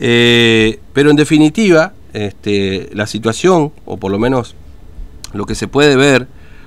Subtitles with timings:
[0.00, 4.56] Eh, pero en definitiva, este, la situación, o por lo menos
[5.32, 6.26] lo que se puede ver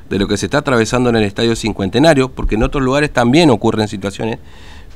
[0.09, 3.49] de lo que se está atravesando en el Estadio Cincuentenario, porque en otros lugares también
[3.49, 4.39] ocurren situaciones,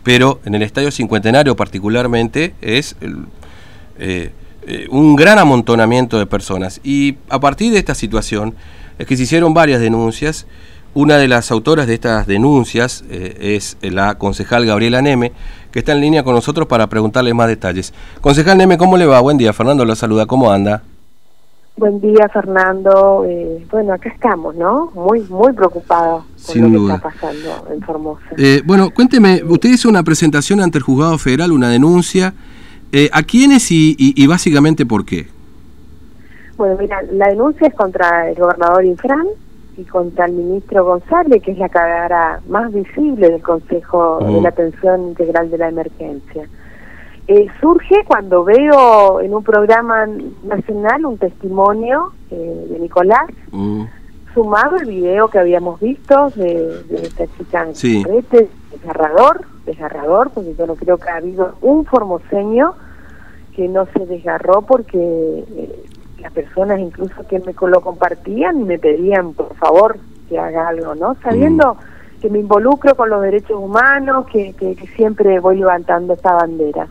[0.03, 2.95] pero en el Estadio Cincuentenario particularmente es
[3.99, 4.31] eh,
[4.65, 6.79] eh, un gran amontonamiento de personas.
[6.85, 8.55] Y a partir de esta situación
[8.97, 10.47] es que se hicieron varias denuncias.
[10.93, 15.31] Una de las autoras de estas denuncias es la concejal Gabriela Neme,
[15.71, 17.93] que está en línea con nosotros para preguntarle más detalles.
[18.19, 19.21] Concejal Neme, ¿cómo le va?
[19.21, 20.83] Buen día, Fernando lo saluda, ¿cómo anda?
[21.77, 23.25] Buen día, Fernando.
[23.25, 24.91] Eh, bueno, acá estamos, ¿no?
[24.93, 28.25] Muy, muy preocupados con lo que está pasando en Formosa.
[28.37, 32.33] Eh, bueno, cuénteme, usted hizo una presentación ante el Juzgado Federal, una denuncia.
[32.91, 35.27] Eh, ¿A quiénes y, y, básicamente por qué?
[36.57, 39.25] Bueno, mira, la denuncia es contra el gobernador Infran,
[39.81, 44.49] y contra el ministro González, que es la cara más visible del Consejo de la
[44.49, 46.47] Atención Integral de la Emergencia.
[47.27, 50.07] Eh, surge cuando veo en un programa
[50.43, 53.29] nacional un testimonio eh, de Nicolás,
[54.33, 58.03] sumado el video que habíamos visto de, esta chica en sí.
[58.71, 62.73] desgarrador, desgarrador, porque yo no creo que ha habido un formoseño
[63.55, 65.83] que no se desgarró porque eh,
[66.21, 69.97] las personas incluso que me lo compartían me pedían por favor
[70.29, 71.15] que haga algo, ¿no?
[71.21, 72.21] Sabiendo mm.
[72.21, 76.87] que me involucro con los derechos humanos, que, que, siempre voy levantando esta bandera.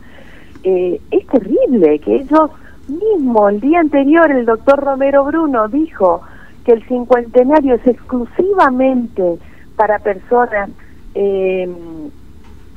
[0.63, 2.51] Eh, es terrible que ellos
[2.87, 6.21] mismos, el día anterior el doctor Romero Bruno dijo
[6.65, 9.39] que el cincuentenario es exclusivamente
[9.75, 10.69] para personas
[11.15, 11.67] eh,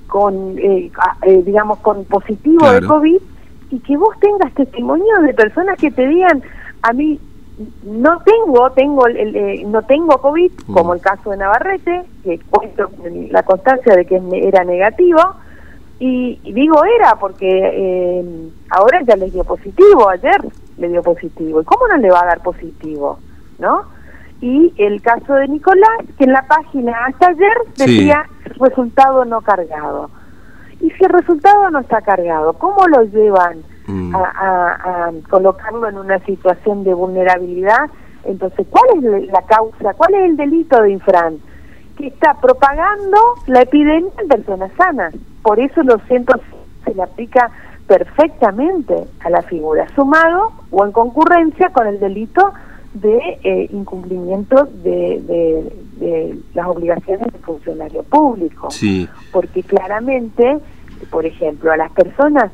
[0.07, 0.91] con, eh,
[1.45, 3.21] digamos, con positivo de COVID
[3.75, 6.43] y que vos tengas testimonio de personas que te digan,
[6.83, 7.19] a mí
[7.83, 10.73] no tengo, tengo el, eh, no tengo COVID, mm.
[10.73, 12.89] como el caso de Navarrete, que cuento
[13.31, 15.21] la constancia de que era negativo,
[15.99, 20.41] y, digo era porque eh, ahora ya le dio positivo, ayer
[20.79, 23.19] le dio positivo, ¿y cómo no le va a dar positivo?
[23.59, 23.83] ¿No?
[24.41, 28.29] Y el caso de Nicolás, que en la página hasta ayer decía
[28.61, 30.11] resultado no cargado.
[30.85, 34.15] Y si el resultado no está cargado, ¿cómo lo llevan mm.
[34.15, 37.89] a, colocarlo en una situación de vulnerabilidad?
[38.25, 39.95] Entonces, ¿cuál es la causa?
[39.95, 41.39] ¿Cuál es el delito de Infran?
[41.97, 45.15] Que está propagando la epidemia en personas sanas.
[45.43, 46.43] Por eso los centros
[46.85, 47.51] se le aplica
[47.87, 52.53] perfectamente a la figura, sumado o en concurrencia con el delito
[52.95, 58.71] de eh, incumplimiento de, de, las obligaciones del funcionario público.
[58.71, 59.09] Sí.
[59.33, 60.59] Porque claramente
[61.07, 62.51] por ejemplo, a las personas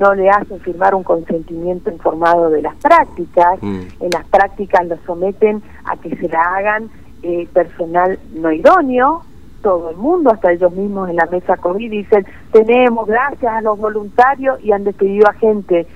[0.00, 3.80] no le hacen firmar un consentimiento informado de las prácticas, mm.
[4.00, 6.90] en las prácticas lo someten a que se la hagan
[7.22, 9.22] eh, personal no idóneo,
[9.62, 13.78] todo el mundo, hasta ellos mismos en la mesa COVID dicen, tenemos gracias a los
[13.78, 15.86] voluntarios y han despedido a gente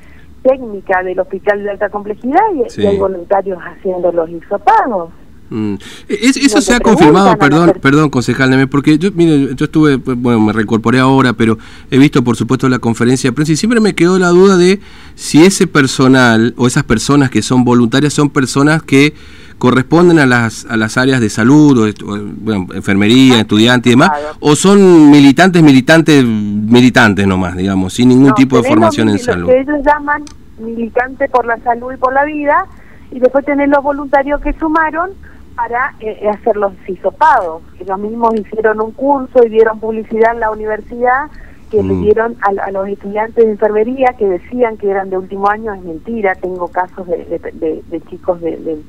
[0.43, 5.11] técnica del hospital de alta complejidad y, hay voluntarios haciendo los hisopagos.
[5.51, 5.75] Mm.
[6.09, 11.01] eso se ha confirmado, perdón, perdón, concejal porque yo, mire, yo estuve, bueno, me reincorporé
[11.01, 11.59] ahora, pero
[11.91, 14.81] he visto, por supuesto, la conferencia de prensa y siempre me quedó la duda de
[15.17, 19.15] si ese personal o esas personas que son voluntarias son personas que
[19.59, 24.11] corresponden a las, a las áreas de salud, o, bueno, enfermería, ah, estudiante y demás,
[24.41, 29.49] o son militantes, militantes, militantes nomás, digamos, sin ningún tipo de formación en salud.
[29.49, 30.25] Que ellos llaman
[30.59, 32.67] militantes por la salud y por la vida,
[33.13, 35.11] y después tener los voluntarios que sumaron
[35.55, 37.63] para eh, hacer los hisopados.
[37.79, 41.31] Ellos mismos hicieron un curso y dieron publicidad en la universidad
[41.71, 42.03] que le mm.
[42.03, 46.35] dieron a, los estudiantes de enfermería que decían que eran de último año, es mentira,
[46.35, 48.83] tengo casos de, de, chicos de, de,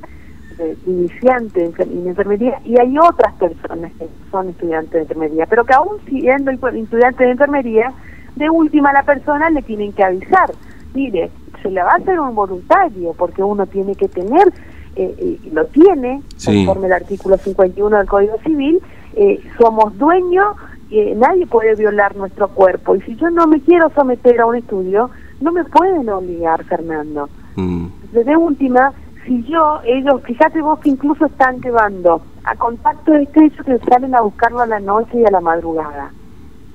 [0.88, 5.98] iniciantes en enfermería y hay otras personas que son estudiantes de enfermería, pero que aún
[6.08, 7.94] siendo estudiantes de enfermería,
[8.36, 10.52] de última la persona le tienen que avisar,
[10.94, 14.52] mire, se le va a hacer un voluntario porque uno tiene que tener
[14.96, 18.80] eh, lo tiene, conforme el artículo 51 del Código Civil,
[19.16, 20.56] eh, somos dueños,
[20.90, 22.96] eh, nadie puede violar nuestro cuerpo.
[22.96, 25.10] Y si yo no me quiero someter a un estudio,
[25.40, 27.30] no me pueden obligar, Fernando.
[27.56, 27.88] Mm.
[28.12, 28.94] Desde última,
[29.26, 34.22] si yo, ellos, fíjate vos que incluso están llevando a contacto estrecho que salen a
[34.22, 36.12] buscarlo a la noche y a la madrugada.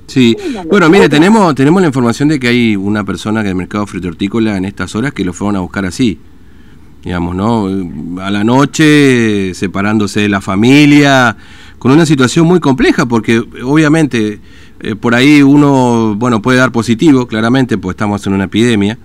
[0.06, 0.36] Sí,
[0.70, 4.56] bueno, mire, tenemos tenemos la información de que hay una persona del mercado frito hortícola
[4.56, 6.20] en estas horas que lo fueron a buscar así
[7.06, 7.69] digamos, ¿no?
[8.20, 11.37] A la noche, separándose de la familia,
[11.79, 14.41] con una situación muy compleja, porque obviamente
[14.81, 18.99] eh, por ahí uno, bueno, puede dar positivo, claramente, pues estamos en una epidemia,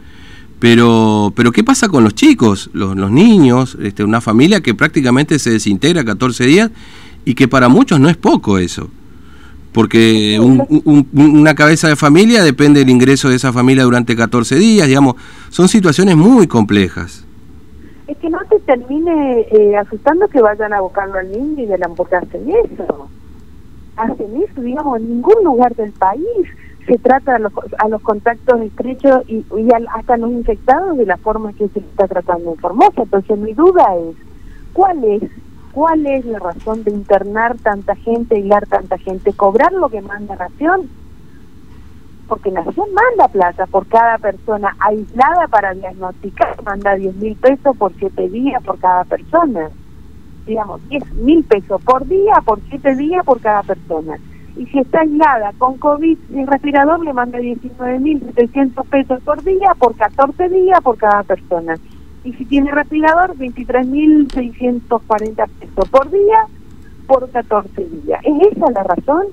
[0.57, 5.37] pero, pero ¿qué pasa con los chicos, los, los niños, este, una familia que prácticamente
[5.37, 6.71] se desintegra 14 días
[7.23, 8.89] y que para muchos no es poco eso?
[9.73, 15.15] porque una cabeza de familia depende del ingreso de esa familia durante 14 días, digamos,
[15.49, 17.23] son situaciones muy complejas.
[18.11, 21.77] Es que no te termine eh, asustando que vayan a buscarlo al niño y de
[21.77, 23.07] la hacen eso.
[23.95, 26.25] Hacen eso, digamos, en ningún lugar del país
[26.85, 31.15] se trata a los, a los contactos estrechos y, y hasta los infectados de la
[31.15, 33.03] forma que se está tratando en Formosa.
[33.03, 34.15] Entonces mi duda es,
[34.73, 35.23] ¿cuál es
[35.71, 40.35] ¿Cuál es la razón de internar tanta gente, hilar tanta gente, cobrar lo que manda
[40.35, 40.89] Nación?
[42.31, 47.91] Porque Nación manda plata por cada persona aislada para diagnosticar, manda 10 mil pesos por
[47.99, 49.69] 7 días por cada persona.
[50.45, 54.17] Digamos, 10 mil pesos por día, por 7 días por cada persona.
[54.55, 59.43] Y si está aislada con COVID sin respirador, le manda 19 mil 700 pesos por
[59.43, 61.75] día, por 14 días por cada persona
[62.23, 66.45] y si tiene respirador, 23.640 pesos por día
[67.07, 68.21] por 14 días.
[68.23, 69.25] ¿Es esa la razón?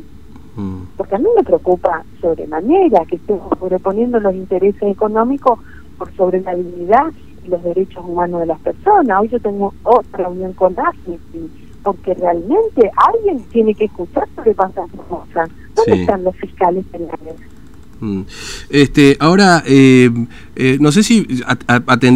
[0.98, 5.60] Porque a mí me preocupa sobremanera que estemos sobreponiendo los intereses económicos
[5.96, 7.06] por sobre la dignidad
[7.46, 9.20] y los derechos humanos de las personas.
[9.20, 11.18] Hoy yo tengo otra reunión con AFI,
[11.84, 15.48] porque realmente alguien tiene que escuchar lo que pasa en cosas.
[15.76, 17.36] ¿Dónde están los fiscales penales?
[18.00, 18.22] Mm.
[18.70, 20.10] Este, ahora, eh,
[20.56, 21.28] eh, no sé si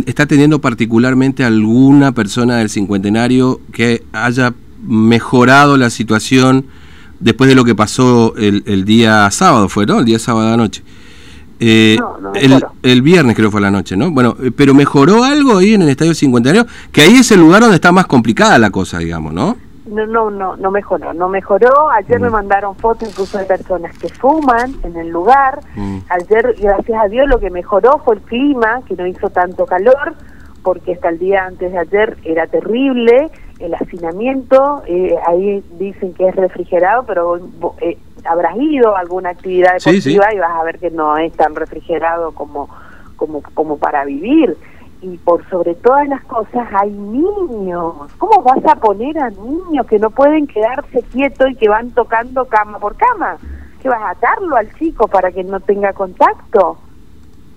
[0.07, 6.67] está teniendo particularmente alguna persona del cincuentenario que haya mejorado la situación
[7.23, 10.01] después de lo que pasó el, día sábado, ¿fue, no?
[10.01, 10.83] El día sábado anoche.
[11.61, 11.97] Eh,
[12.35, 14.11] el, el, viernes creo fue la noche, ¿no?
[14.11, 17.77] Bueno, pero mejoró algo ahí en el Estadio Cincuentenario, que ahí es el lugar donde
[17.77, 19.57] está más complicada la cosa, digamos, ¿no?
[19.93, 21.91] no, no, no, no mejoró, no mejoró.
[21.91, 25.61] Ayer me mandaron fotos incluso de personas que fuman en el lugar.
[25.77, 25.99] Mm.
[26.09, 30.15] Ayer, gracias a Dios, lo que mejoró fue el clima, que no hizo tanto calor,
[30.63, 33.31] porque hasta el día antes de ayer era terrible.
[33.63, 37.39] El hacinamiento, eh, ahí dicen que es refrigerado, pero
[37.81, 41.55] eh, habrás ido a alguna actividad deportiva y vas a ver que no es tan
[41.55, 42.69] refrigerado como,
[43.17, 44.57] como, como para vivir
[45.03, 47.95] y por sobre todas las cosas hay niños.
[48.19, 52.45] ¿Cómo vas a poner a niños que no pueden quedarse quietos y que van tocando
[52.47, 53.37] cama por cama?
[53.83, 56.79] ¿Que vas a atarlo al chico para que no tenga contacto?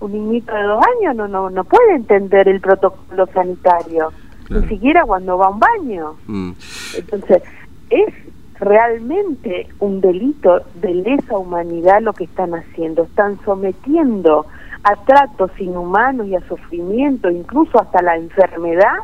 [0.00, 4.12] Un niñito de dos años no no no puede entender el protocolo sanitario,
[4.50, 6.16] ni siquiera cuando va a un baño.
[6.26, 6.52] Mm.
[6.96, 7.42] Entonces,
[7.90, 8.14] es
[8.58, 13.04] realmente un delito de lesa humanidad lo que están haciendo.
[13.04, 14.46] Están sometiendo
[14.82, 18.94] a tratos inhumanos y a sufrimiento, incluso hasta la enfermedad,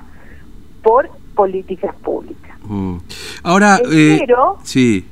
[0.82, 2.56] por políticas públicas.
[2.64, 2.96] Mm.
[3.42, 5.08] Ahora, Espero eh, sí.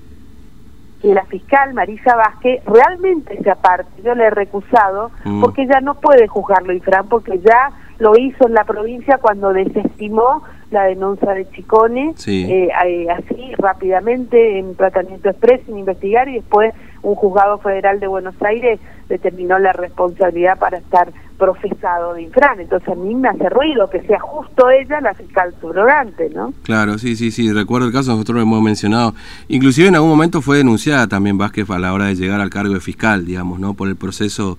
[1.02, 4.02] que la fiscal Marisa Vázquez realmente se aparte.
[4.02, 5.40] Yo le he recusado mm.
[5.40, 10.42] porque ya no puede juzgarlo, Ifrán, porque ya lo hizo en la provincia cuando desestimó
[10.70, 16.74] la denuncia de Chicone, eh, eh, así rápidamente en tratamiento expreso, sin investigar, y después
[17.02, 22.60] un juzgado federal de Buenos Aires determinó la responsabilidad para estar profesado de Infran.
[22.60, 26.54] Entonces a mí me hace ruido que sea justo ella la fiscal subrogante, ¿no?
[26.62, 29.14] Claro, sí, sí, sí, recuerdo el caso, nosotros lo hemos mencionado.
[29.48, 32.74] Inclusive en algún momento fue denunciada también Vázquez a la hora de llegar al cargo
[32.74, 33.74] de fiscal, digamos, ¿no?
[33.74, 34.58] Por el proceso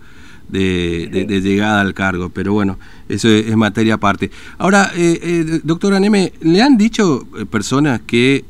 [0.49, 2.77] de, llegada al cargo, pero bueno,
[3.09, 4.31] eso es, materia aparte.
[4.57, 8.45] Ahora, eh, eh, doctora Neme, ¿le han dicho eh, personas que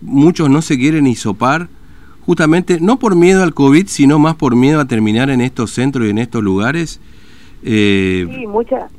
[0.00, 1.68] muchos no se quieren hisopar
[2.26, 6.06] justamente no por miedo al COVID, sino más por miedo a terminar en estos centros
[6.06, 7.00] y en estos lugares.
[7.62, 8.26] Eh...
[8.30, 8.90] Sí, muchas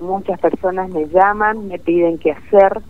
[0.00, 2.80] muchas personas me llaman, me piden qué hacer.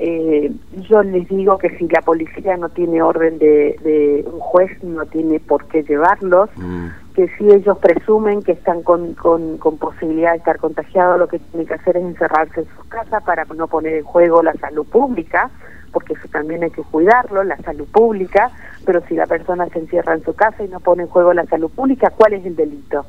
[0.00, 0.52] Eh,
[0.88, 5.40] yo les digo que si la policía no tiene orden de, un juez, no tiene
[5.40, 6.86] por qué llevarlos, mm.
[7.18, 11.40] Que si ellos presumen que están con, con, con posibilidad de estar contagiados, lo que
[11.40, 14.86] tienen que hacer es encerrarse en sus casas para no poner en juego la salud
[14.86, 15.50] pública
[15.92, 18.52] porque eso también hay que cuidarlo, la salud pública,
[18.84, 21.44] pero si la persona se encierra en su casa y no pone en juego la
[21.46, 23.04] salud pública, ¿cuál es el delito?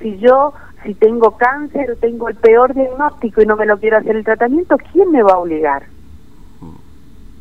[0.00, 0.52] Si yo,
[0.82, 4.78] si tengo cáncer tengo el peor diagnóstico y no me lo quiero hacer el tratamiento,
[4.90, 5.84] ¿quién me va a obligar?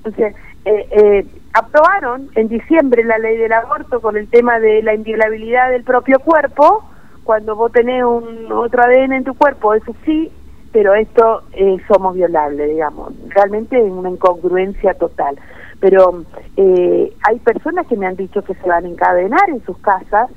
[0.04, 0.36] Entonces,
[0.68, 5.70] eh, eh, aprobaron en diciembre la ley del aborto con el tema de la inviolabilidad
[5.72, 6.84] del propio cuerpo,
[7.24, 10.32] cuando vos tenés un otro ADN en tu cuerpo, eso sí,
[10.74, 15.40] pero esto eh, somos violables, digamos, realmente en una incongruencia total.
[15.80, 16.24] Pero
[16.58, 20.30] eh, hay personas que me han dicho que se van a encadenar en sus casas.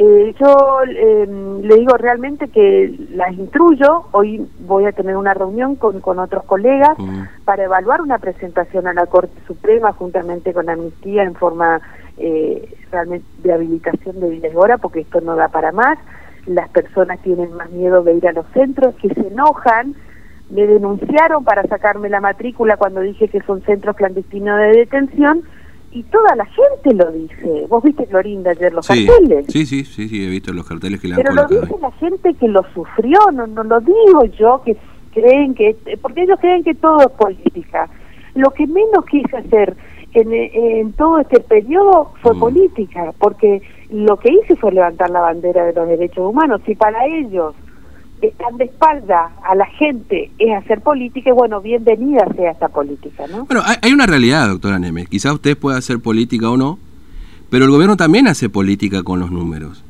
[0.00, 5.74] Eh, yo em, le digo realmente que las instruyo, hoy voy a tener una reunión
[5.74, 7.44] con, con otros colegas mm.
[7.44, 11.80] para evaluar una presentación a la Corte Suprema juntamente con Amnistía en forma
[12.90, 15.98] realmente de habilitación de vida hora, porque esto no da para más.
[16.46, 19.94] Las personas tienen más miedo de ir a los centros, que se enojan,
[20.50, 25.42] me denunciaron para sacarme la matrícula cuando dije que son centros clandestinos de detención
[25.90, 27.66] y toda la gente lo dice.
[27.68, 29.46] Vos viste, Florinda, ayer los carteles.
[29.48, 31.92] Sí, sí, sí, sí, he visto los carteles que le han Pero lo dice la
[31.92, 34.76] gente que lo sufrió, no, no lo digo yo, que
[35.12, 35.76] creen que...
[36.00, 37.88] Porque ellos creen que todo es política.
[38.34, 39.76] Lo que menos quise hacer
[40.14, 42.40] en, en todo este periodo fue mm.
[42.40, 46.60] política, porque lo que hice fue levantar la bandera de los derechos humanos.
[46.66, 47.54] Y para ellos
[48.26, 53.26] están de espalda a la gente es hacer política y bueno, bienvenida sea esta política,
[53.28, 53.44] ¿no?
[53.46, 56.78] Bueno, hay, una realidad, doctora Neme, quizás usted pueda hacer política o no,
[57.50, 59.84] pero el gobierno también hace política con los números.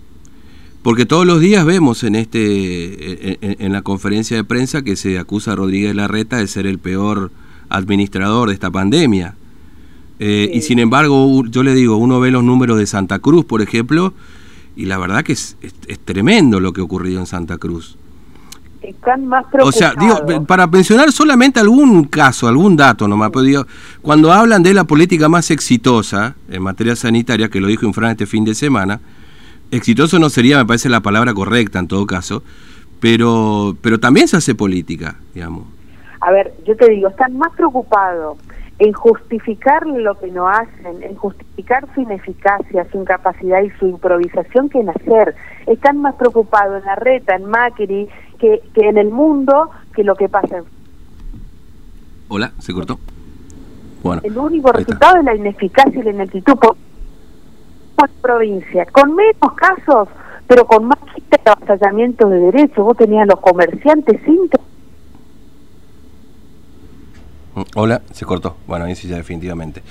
[0.82, 5.52] Porque todos los días vemos en este en, la conferencia de prensa que se acusa
[5.52, 7.30] a Rodríguez Larreta de ser el peor
[7.68, 9.34] administrador de esta pandemia.
[10.20, 13.60] Eh, y sin embargo, yo le digo, uno ve los números de Santa Cruz, por
[13.60, 14.14] ejemplo,
[14.76, 17.98] y la verdad que es, es tremendo lo que ocurrió en Santa Cruz
[18.90, 19.74] están más preocupados.
[19.74, 23.66] O sea, digo, para mencionar solamente algún caso, algún dato nomás, pero digo,
[24.02, 28.26] cuando hablan de la política más exitosa en materia sanitaria, que lo dijo Infran este
[28.26, 29.00] fin de semana,
[29.70, 32.42] exitoso no sería, me parece, la palabra correcta en todo caso,
[33.00, 35.66] pero, pero también se hace política, digamos.
[36.20, 38.38] A ver, yo te digo, están más preocupados
[38.78, 44.68] en justificar lo que no hacen, en justificar su ineficacia, su incapacidad y su improvisación
[44.68, 45.34] que en hacer.
[45.66, 48.08] Están más preocupados en la reta, en Macri,
[48.38, 50.64] que, que en el mundo que lo que pasa en...
[52.28, 52.98] Hola, se cortó.
[54.02, 56.76] Bueno, el único resultado es la ineficacia y la ineptitud por
[58.22, 60.08] provincia, con menos casos,
[60.46, 60.98] pero con más
[61.44, 62.84] avasallamientos de derechos.
[62.84, 64.48] Vos tenías los comerciantes sin
[67.74, 68.56] Hola, se cortó.
[68.66, 69.82] Bueno, ahí sí, ya definitivamente.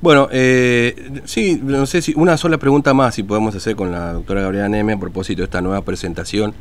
[0.00, 4.12] Bueno, eh, sí, no sé si una sola pregunta más si podemos hacer con la
[4.12, 6.54] doctora Gabriela Neme a propósito de esta nueva presentación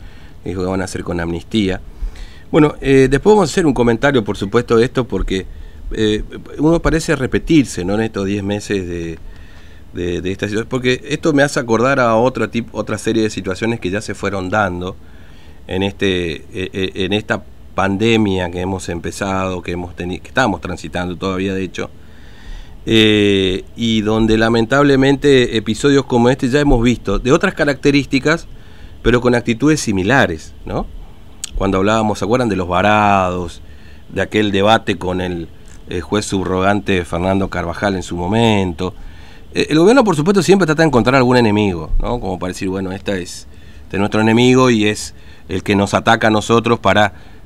[0.43, 1.81] dijo que van a hacer con amnistía.
[2.51, 5.45] Bueno, eh, después vamos a hacer un comentario, por supuesto, de esto, porque
[5.91, 6.23] eh,
[6.59, 7.95] uno parece repetirse ¿no?
[7.95, 9.19] en estos 10 meses de,
[9.93, 13.89] de, esta situación, porque esto me hace acordar a otra, otra serie de situaciones que
[13.89, 14.95] ya se fueron dando
[15.67, 17.43] en, este, en esta
[17.77, 21.91] pandemia que hemos empezado, que, hemos que estamos transitando todavía de hecho,
[22.87, 28.47] eh, y donde lamentablemente episodios como este ya hemos visto, de otras características,
[29.03, 30.87] pero con actitudes similares, ¿no?
[31.55, 33.61] Cuando hablábamos, ¿se acuerdan de los varados,
[34.09, 35.47] de aquel debate con el,
[36.01, 38.95] juez subrogante Fernando Carvajal en su momento?
[39.53, 42.19] Eh, el gobierno, por supuesto, siempre trata de encontrar algún enemigo, ¿no?
[42.19, 43.47] Como para decir, bueno, esta es,
[43.83, 45.13] este nuestro enemigo y es
[45.47, 47.36] el que nos ataca a nosotros para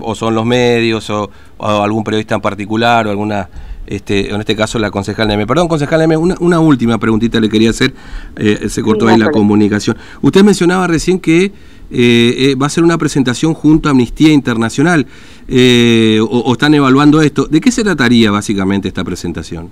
[0.00, 3.48] o son los medios, o, algún periodista en particular, o alguna,
[3.86, 5.46] este, en este caso la concejal Neme.
[5.46, 7.92] Perdón, concejal Neme, una, última preguntita le quería hacer,
[8.36, 9.96] eh, se cortó ahí la comunicación.
[10.22, 11.52] Usted mencionaba recién que eh,
[11.90, 15.06] eh, va a ser una presentación junto a Amnistía Internacional,
[15.48, 17.46] o, están evaluando esto.
[17.46, 19.70] ¿De qué se trataría básicamente esta presentación?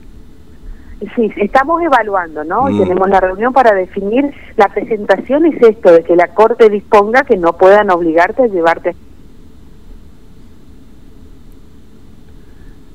[1.16, 2.62] Sí, estamos evaluando, ¿no?
[2.62, 2.78] Mm.
[2.78, 7.36] Tenemos la reunión para definir la presentación, es esto, de que la Corte disponga que
[7.36, 8.94] no puedan obligarte a llevarte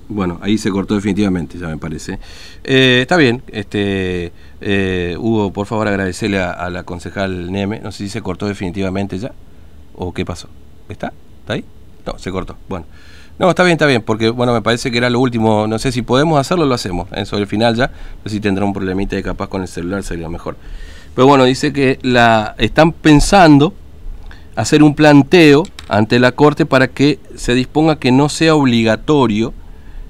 [0.10, 2.18] Bueno, ahí se cortó definitivamente, ya me parece.
[2.64, 7.80] Eh, está bien, este eh, Hugo, por favor agradecerle a, la concejal Neme.
[7.80, 9.32] No sé si se cortó definitivamente ya
[9.96, 10.50] o qué pasó.
[10.90, 11.14] ¿Está?
[11.42, 11.64] ¿Está ahí?
[12.08, 12.58] No, se cortó.
[12.68, 12.88] Bueno.
[13.38, 15.68] No, está bien, está bien, porque bueno, me parece que era lo último.
[15.68, 17.08] No sé si podemos hacerlo, lo hacemos.
[17.14, 17.26] ¿eh?
[17.26, 17.88] Sobre el final ya.
[17.88, 20.58] No sé si tendrá un problemita de capaz con el celular, sería mejor.
[21.16, 23.74] Pero bueno, dice que la están pensando
[24.56, 29.54] hacer un planteo ante la Corte para que se disponga que no sea obligatorio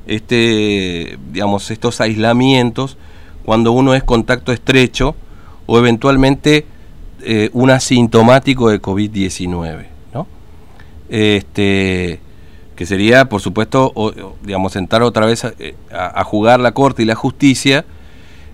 [0.09, 2.97] este, digamos, estos aislamientos
[3.45, 5.15] cuando uno es contacto estrecho
[5.67, 6.65] o eventualmente
[7.21, 10.25] eh, un asintomático de COVID-19, ¿no?
[11.09, 12.19] Este,
[12.75, 13.93] que sería, por supuesto,
[14.41, 17.85] digamos, sentar otra vez eh, a, jugar la Corte y la justicia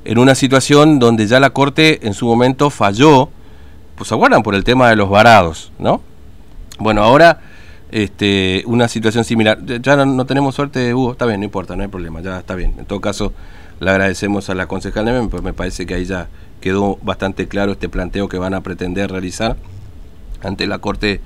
[0.04, 3.30] en una situación donde ya la Corte en su momento falló,
[3.96, 6.02] pues aguardan por el tema de los varados, ¿no?
[6.80, 7.40] Bueno, ahora
[7.92, 9.60] este, una situación similar.
[9.82, 12.74] Ya no, tenemos suerte, Hugo, está bien, no importa, no hay problema, ya está bien.
[12.78, 13.34] En todo caso,
[13.80, 16.28] le agradecemos a la concejal Neven, pues me parece que ahí ya
[16.62, 19.58] quedó bastante claro este planteo que van a pretender realizar
[20.42, 21.22] ante la Corte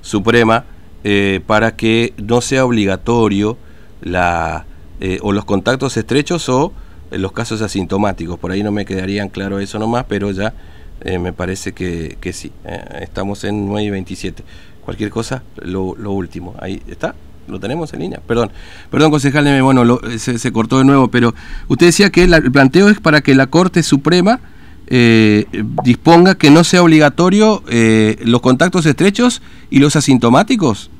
[0.00, 0.64] Suprema
[1.04, 3.56] eh, para que no sea obligatorio
[4.02, 4.66] la
[5.00, 6.72] eh, o los contactos estrechos o
[7.10, 8.38] los casos asintomáticos.
[8.38, 10.54] Por ahí no me quedarían claro eso nomás, pero ya
[11.02, 12.52] eh, me parece que, que sí.
[13.00, 14.44] estamos en 9 y 27
[14.90, 16.56] cualquier cosa, lo, último.
[16.58, 17.14] Ahí está,
[17.46, 18.20] lo tenemos en línea.
[18.26, 18.50] Perdón,
[18.90, 21.32] perdón, concejal, bueno, se, cortó de nuevo, pero
[21.68, 24.40] usted decía que el planteo es para que la Corte Suprema
[24.88, 25.46] eh,
[25.84, 30.90] disponga que no sea obligatorio eh, los contactos estrechos y los asintomáticos.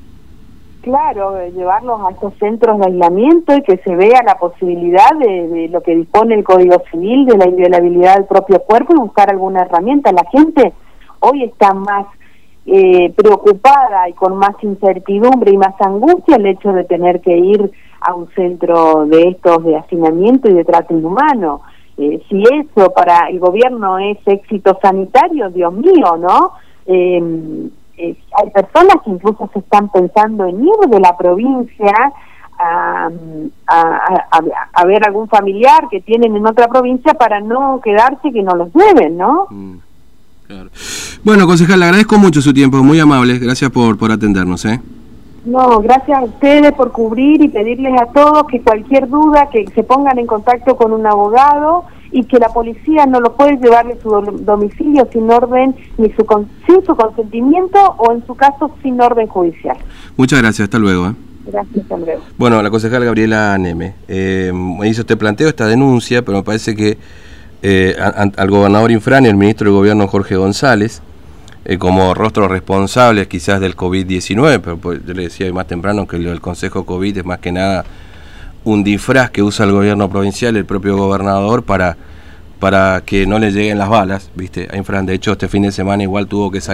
[0.82, 5.82] Claro, llevarlos a estos centros de aislamiento y que se vea la posibilidad de, lo
[5.82, 10.12] que dispone el Código Civil, de la inviolabilidad del propio cuerpo y buscar alguna herramienta.
[10.12, 10.72] La gente
[11.18, 12.06] hoy está más
[12.72, 17.72] eh, preocupada y con más incertidumbre y más angustia el hecho de tener que ir
[18.00, 21.62] a un centro de estos de hacinamiento y de trato inhumano.
[21.98, 26.52] Eh, si eso para el gobierno es éxito sanitario, Dios mío, ¿no?
[26.86, 27.20] Eh,
[27.96, 31.92] hay personas que incluso se están pensando en ir de la provincia
[32.56, 33.10] a,
[33.66, 38.68] a, ver algún familiar que tienen en otra provincia para no quedarse que no los
[38.74, 39.46] lleven, ¿no?
[39.50, 39.78] Mm,
[41.24, 44.80] bueno, concejal, le agradezco mucho su tiempo, muy amable, gracias por, por atendernos, ¿eh?
[45.44, 49.82] No, gracias a ustedes por cubrir y pedirles a todos que cualquier duda, que se
[49.82, 53.98] pongan en contacto con un abogado y que la policía no lo puede llevar de
[54.02, 56.26] su domicilio sin orden, ni su
[56.66, 59.78] sin su consentimiento o en su caso sin orden judicial.
[60.16, 61.08] Muchas gracias, hasta luego.
[61.08, 61.14] ¿eh?
[61.46, 62.22] Gracias, hasta luego.
[62.36, 64.52] Bueno, la concejal Gabriela Neme eh,
[64.84, 66.98] hizo este planteo, esta denuncia, pero me parece que
[67.62, 71.02] eh, al gobernador Infran y al ministro de Gobierno Jorge González,
[71.64, 76.16] eh, como rostros responsables quizás del COVID-19, pero pues, yo le decía más temprano que
[76.16, 77.84] el Consejo COVID es más que nada
[78.64, 81.96] un disfraz que usa el gobierno provincial, el propio gobernador, para,
[82.58, 84.68] para que no le lleguen las balas, ¿viste?
[84.70, 86.68] A Infran, de hecho, este fin de semana igual tuvo que salir.